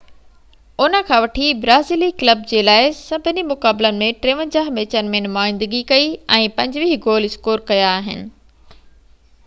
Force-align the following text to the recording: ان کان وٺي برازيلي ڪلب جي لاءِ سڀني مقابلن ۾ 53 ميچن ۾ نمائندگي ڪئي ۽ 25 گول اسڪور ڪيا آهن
ان 0.83 0.95
کان 1.07 1.19
وٺي 1.23 1.49
برازيلي 1.65 2.07
ڪلب 2.21 2.39
جي 2.51 2.61
لاءِ 2.69 2.87
سڀني 3.01 3.43
مقابلن 3.49 4.01
۾ 4.05 4.07
53 4.23 4.73
ميچن 4.79 5.13
۾ 5.19 5.21
نمائندگي 5.29 5.81
ڪئي 5.93 6.07
۽ 6.39 6.47
25 6.61 6.95
گول 7.09 7.29
اسڪور 7.29 7.63
ڪيا 7.73 7.93
آهن 8.01 8.25